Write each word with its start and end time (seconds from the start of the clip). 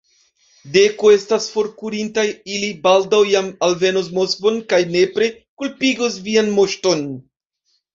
Deko 0.77 1.11
estas 1.15 1.45
forkurintaj, 1.57 2.25
ili 2.55 2.71
baldaŭ 2.89 3.21
jam 3.35 3.53
alvenos 3.71 4.11
Moskvon 4.19 4.61
kaj 4.75 4.83
nepre 4.99 5.33
kulpigos 5.41 6.23
vian 6.31 6.55
moŝton! 6.61 7.11